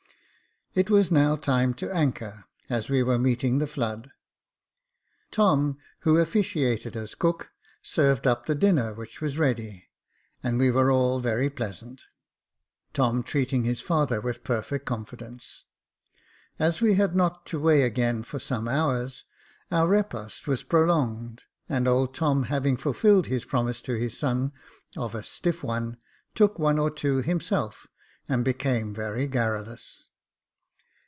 It 0.73 0.89
was 0.89 1.11
now 1.11 1.35
time 1.35 1.73
to 1.73 1.93
anchor, 1.93 2.45
as 2.69 2.87
we 2.87 3.03
were 3.03 3.19
meeting 3.19 3.57
the 3.57 3.67
flood. 3.67 4.09
Tom, 5.29 5.77
who 6.03 6.15
officiated 6.15 6.95
as 6.95 7.13
cook, 7.13 7.49
served 7.81 8.25
up 8.25 8.45
the 8.45 8.55
dinner, 8.55 8.93
which 8.93 9.19
was 9.19 9.37
ready; 9.37 9.89
and 10.41 10.57
we 10.57 10.71
were 10.71 10.89
all 10.89 11.19
very 11.19 11.49
pleasant; 11.49 12.03
Tom 12.93 13.21
treating 13.21 13.65
his 13.65 13.81
father 13.81 14.21
with 14.21 14.45
perfect 14.45 14.85
confidence. 14.85 15.65
As 16.57 16.79
we 16.79 16.93
had 16.93 17.17
not 17.17 17.45
to 17.47 17.59
weigh 17.59 17.81
again 17.81 18.23
for 18.23 18.39
some 18.39 18.69
hours, 18.69 19.25
our 19.71 19.89
repast 19.89 20.47
was 20.47 20.63
pro 20.63 20.85
longed, 20.85 21.41
and 21.67 21.85
old 21.85 22.15
Tom, 22.15 22.43
having 22.43 22.77
fulfilled 22.77 23.27
his 23.27 23.43
promise 23.43 23.81
to 23.81 23.99
his 23.99 24.17
son, 24.17 24.53
of 24.95 25.13
a 25.15 25.21
stiffs 25.21 25.63
oncy 25.63 25.97
took 26.33 26.57
one 26.57 26.79
or 26.79 26.89
two 26.89 27.17
himself, 27.17 27.87
and 28.29 28.45
became 28.45 28.93
very 28.93 29.27
garrulous. 29.27 30.05